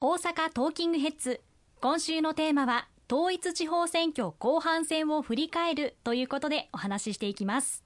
[0.00, 1.40] 大阪トーキングヘッズ。
[1.80, 7.82] 今週のテーマは統一地方選挙後半戦を振り返るということでお話ししていきます。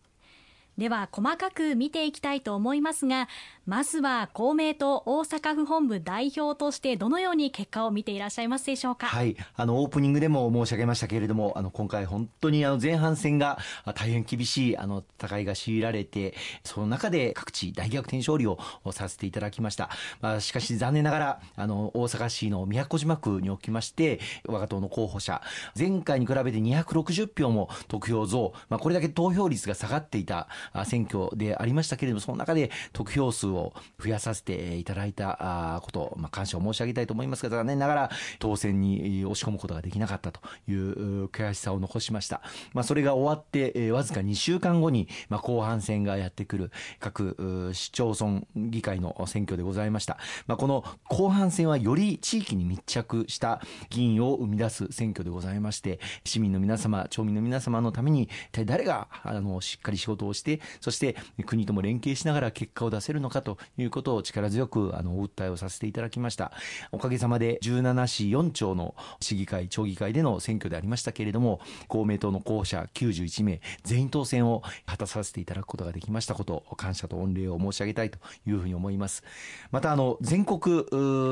[0.79, 3.29] では細かく見ていきたいと思いますが
[3.67, 9.07] まずは公明党大阪府本部代表としてどのように結果を見ていらっしゃいますでしょうか？
[9.07, 9.37] はい。
[9.55, 13.59] あのオープニングでも申し上げましたけれどもあの今回本当にあの前半戦が
[13.95, 16.35] 大変厳しいあの戦いが強いられて
[16.65, 18.59] その中で各地大逆転勝利を
[18.91, 25.43] させていただきました、まあ、しかし残念ながらあの大阪市の宮古島区におきまして我が党の候補者
[25.79, 30.49] 前回に比べて260票も得票増、まあ、これだけ投票率が下がっていた
[30.85, 42.43] 選挙でありましたけれども、その中で得票数を増やさせていただいたこと、まあ、感謝を申し上げたいと思いますが、残念ながら当選に押し込むことができなかったという悔しさを残しました。
[42.73, 50.19] まあ、それが終わって、わずか2週間後に、まあ、後半戦がやってくる各市町村議会の選挙でございました。
[50.47, 53.61] まあ、この後半戦はより地域に密着した
[53.91, 66.53] 議員を生み出す選挙でございまして、市民の皆様、町民の皆様のために、一体誰があのしっかり仕事をして、そして国とも連携しながら結果を出せるのかということを力強くあのお訴えをさせていただきました。
[66.91, 79.23] おかげさまで17市4町の市議会町議会での選挙でありましたけれども公明党の候補者91名全員当選を果たさせていただくことができましたこと感謝と御礼を申し上げたいというふうに思います。
[79.71, 80.85] またあの全国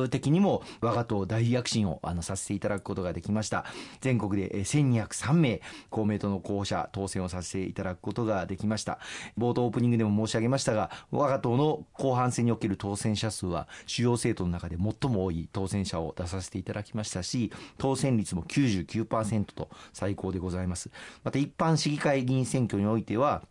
[0.08, 3.64] 的にも我が党大躍進をあのさせていただくことができました。
[4.00, 5.60] 全国で1203名
[5.90, 8.98] 公明党の候補者当選をさせていただくことができました。
[9.38, 20.90] 冒頭オープニングでも申し上げましたが我が党の後半戦における当選者数は主要政党の中で最も多い当選者を出させていただきましたし当選率も99%と最高でございます。
[21.24, 23.42] また一般市議会議員選挙においては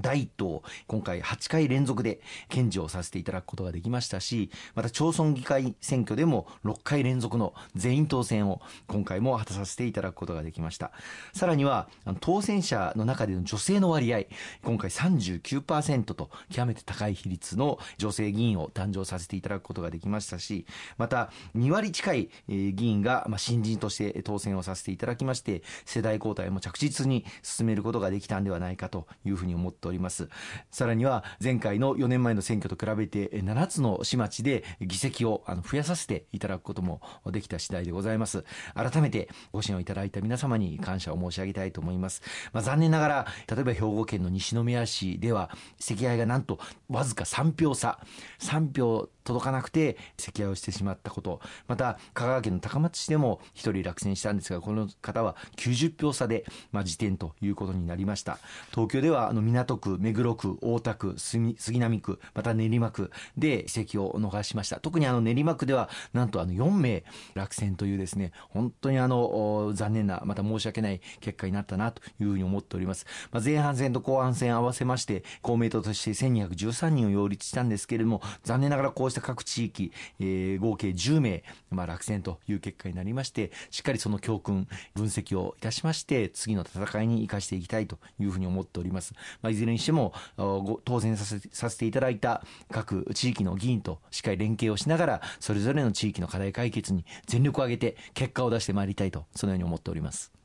[0.00, 10.92] 第一党、今回8回連続で検事をさせていただくことができましたし、また町村議会選挙でも6回連続の全員当選を今回も果たさせていただくことができました。
[11.34, 11.88] さらには、
[12.20, 14.24] 当選者の中での女性の割合、
[14.64, 20.64] 今回39%と極めて高い比率の女性議員を誕生させていただくことができましたし、
[20.96, 30.28] また2割近い議員が新人として当選をさせていただきまして、世代交代も着実に進めることができたんではないかというふうに思ってっております。
[30.70, 38.44] さらには前回の4年前の選挙と比べて7つの市町で議席を増やさせていただくこともできた次第でございます。
[38.74, 42.22] 改めてご支援をいただいた皆様に感謝を申し上げたいと思います、
[42.52, 45.50] まあ、残念ながら例えば兵庫県の西宮市では
[45.80, 47.98] 席合がなんとわずか3票差。
[48.38, 51.40] 3票届かなくて席合をしてしまったこと。
[51.66, 58.38] また香川県の高松市でも1人落選したんですがこの方は90票差で、まあ、辞典ということになりました。
[58.70, 64.80] 東京ではあの港区目黒区大田区杉並区また練馬区で席を逃しました。
[64.80, 90.12] 特にあの練馬区ではなんとあの4名落選というですね本当にあの残念なまた申し訳ない結果になったなというふうに思っております、まあ、前半戦と後半戦合わせまして公明党として1213人を擁立したんですけれども残念ながらこうした各地域、えー、合計10名、まあ、落選という結果になりましてしっかりその教訓分析をいたしまして次の戦いに生かしていきたいというふうに思っております、まあ、ずれにしても
[90.84, 100.41] 当選させさせていただいた各地域の議員としっかり連携をしながらそれぞれの地域の課題解決に全力を挙げて結果を出してまいりたいとそのように思っております。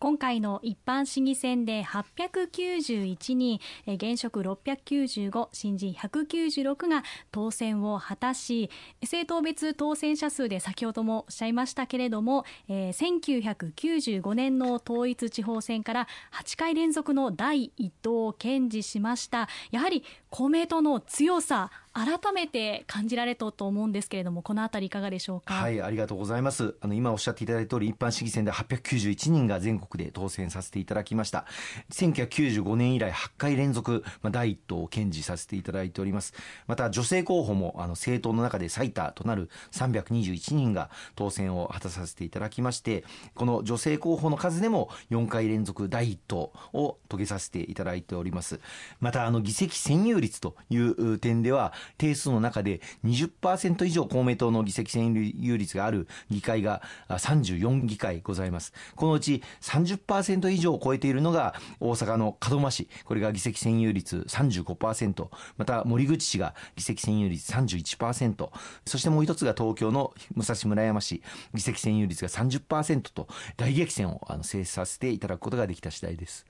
[0.00, 8.70] 今回の一般市議選で891人現職695新人196が当選を果たし
[9.02, 19.50] 政党別当選者数で先ほどもおっしゃいましたけれども、えー、1995年の統一地方選から8回連続の第一党を堅持しました。
[19.70, 25.54] やはり公明党の強さ改めて感じられたと思うんですけれどもこのあたりいかがでしょうか？
[25.54, 26.76] はいありがとうございます。
[26.80, 31.46] あの今おっしゃっていただいた通り一般市議選で891人が全国で当選させていただきました。
[31.92, 36.32] 1995年以来8回連続、まあ、第一党を堅持させていただいております。
[36.66, 43.04] また女性候補もあの政党の中で最多となる321人が当選を果たさせていただきまして
[43.34, 48.60] この女性候補の数でも4回連続第一党を遂げさせていただいております。
[49.00, 58.72] またあの議席占有率という点では定数の中で20%以上公明党の議席占有率がある議会が34議会ございます。
[58.96, 68.50] このうち30%以上を超えているのが大阪の門真市、これが議席占有率35%、また森口市が議席占有率31%、
[68.86, 71.22] そしてもう一つが東京の武蔵村山市、
[71.54, 76.46] 議席占有率が30%と大激戦を制させていただくことができた次第です。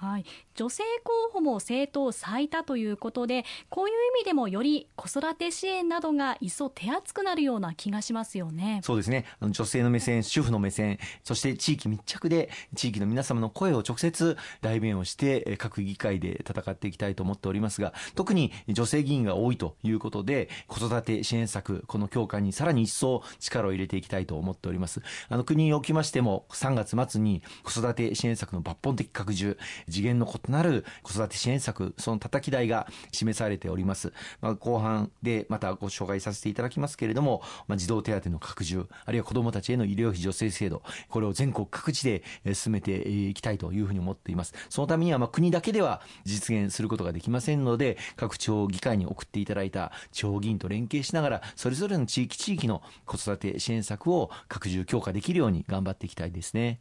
[0.00, 0.24] はい、
[0.54, 8.80] 女性候補も政党最多ということでこういう意味でもより子育て支援などが一層手厚くなるような気がしますよね。
[8.82, 9.26] そうですね。
[9.42, 25.02] 女性の目線主婦の目線そして地域密着で地域の皆様の声を直接代弁をして各議会で戦っていきたいと思っておりますが特に女性議員が多いということで子育て支援策この強化にさらに一層力を入れていきたいと思っております。
[25.28, 29.58] あの国におきましても3月末に子育て支援策の抜本的拡充
[29.90, 34.12] 次元の異なる子育て支援策、その叩き台が示されております。
[34.40, 42.22] まあ、後半でまたご紹介させていただきますけれども、まあ、児童手当の拡充、あるいは子どもたちへの医療費助成制度、これを全国各地で
[42.54, 44.54] 進めていきたいというふうに思っています。
[44.68, 56.80] そのためには、まあ、国だけでは実現することができませんので、各地方議会に送っていただいた地方議員と連携しながら、それぞれの地域地域の子育て支援策を拡充強化できるように頑張っていきたいですね。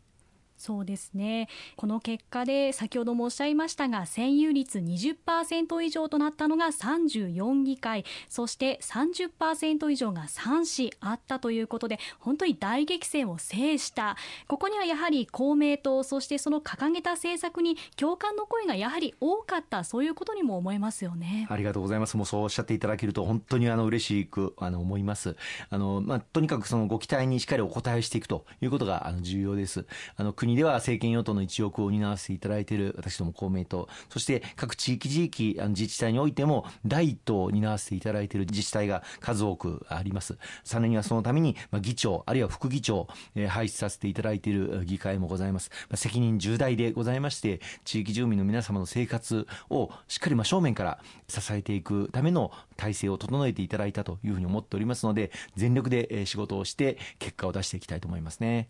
[0.60, 1.48] そうですね。
[1.78, 14.18] この結果で先ほどもおっしゃいましたが占有率20%以上となったのが34議会そして30%以上が3市あったということで本当に大激戦を制した。
[14.48, 21.48] ここにはやはり公明党そしてその掲げた政策に共感の声がやはり多かったそういうことにも思えますよね。
[21.50, 22.18] ありがとうございます。
[22.18, 25.38] もうそうおっしゃっていただけると本当にあの嬉しくあの思います。
[25.70, 29.86] あの、まあ、とにかくそのご期待にしっかりお答えしていくということがあの重要です。
[30.18, 40.38] あの国国では政権与党の一翼を担わせていただいている私ども公明党、そして各地域地域、あの自治体においても第一党を担わせていただいている自治体が数多くあります。
[40.64, 45.70] さらにはそのために、まあ、議長、あるいは副議長、えー、配置させていただいている議会もございます。
[45.90, 58.70] まあ、責任重大でございまして、地域住民の皆様の生活をしっかり真正面から支えていくための体制を整えていただいたというふうに思っておりますので、全力で仕事をして結果を出していきたいと思いますね。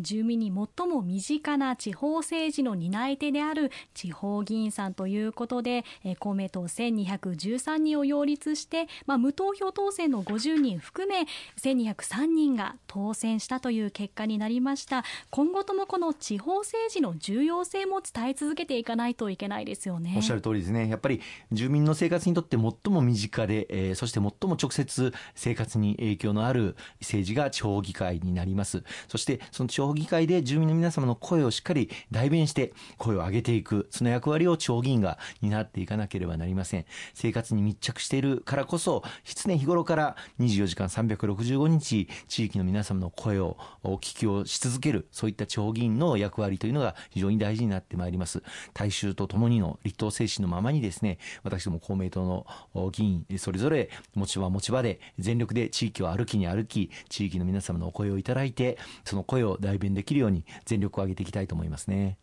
[0.00, 5.84] 住民に最も身近な地方政治の担い手である地方議員さんということで
[6.18, 11.26] 公明党1213人を擁立して、まあ、無投票当選の50人含め
[11.60, 15.04] 1203人が当選したという結果になりました。
[15.30, 20.14] 今後ともこの地方政治の重要性も伝え続けていかないといけないですよね。
[20.16, 20.88] おっしゃる通りですね。
[20.88, 21.20] やっぱり
[21.52, 28.84] 住民の生活にとって最も身近で、えー、そして最も直接生活に影響のある政治が地方議会になります。
[29.08, 36.84] そしてその地方議会で住民の皆様の声をしっかり代弁して声を上げていく、その役割を地方議員が担っていかなければなりません。
[37.12, 48.44] 生活に密着しているからこそ、常日頃から24時間365日、地域の皆様の声をお聞きをし続ける、そういった地方議員の役割というのが非常に大事になってまいります。
[48.74, 52.46] 大衆とともにの立党精神のままにですね、私ども公明党
[52.76, 62.18] の議員、それぞれ持ち場持ち場で全力で地域を歩きに歩き、地域の皆様のお声をいただいて、その声を代弁できるように全力を挙げていきたいと思いますね。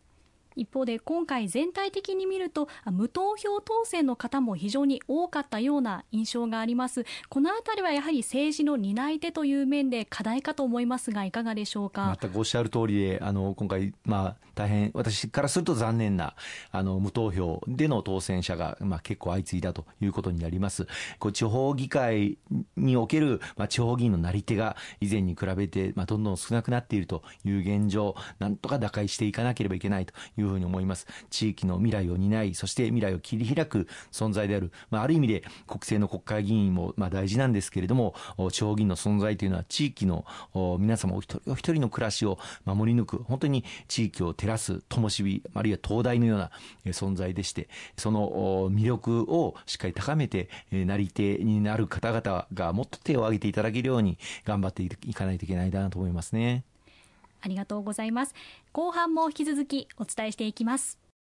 [0.56, 7.04] 一方で今回全体的に見ると無投票当選の方も非常に多かったような印象があります。
[7.28, 12.16] このあたりはやはり政治の担い手という面で課題かと思いますがいかがでしょうか？
[12.20, 16.34] 全くおっしゃる通りであの今回まあ大変私からすると残念な
[16.70, 20.86] あの無投票での当選者がまあ結構相次いだということになります。
[21.18, 22.38] こう地方議会
[22.76, 31.06] におけるまあ地方議員のなり手が以前に比べてまあどんどん少なくなっているという現状なんとか打開していかなければいけないといういうふうに思います。
[31.30, 38.14] 地域の未来を担い、そして未来を切り開く存在である、まあ、ある意味で国政の国会議員もまあ大事なんですけれども、
[38.50, 40.24] 地方議員の存在というのは地域の
[40.78, 46.50] 皆様お一人お一人の暮らしを守り抜く、本当に地域を照らす灯火、あるいは灯台のような
[46.86, 56.64] 存在でして、その魅力をしっかり高めて、なり手になる方々がもっと手を挙げていただけるように頑張っていかないといけないなと思いますね。
[57.42, 58.34] ありがとうございます。
[58.72, 61.11] 後半も引き続きお伝えしていきます。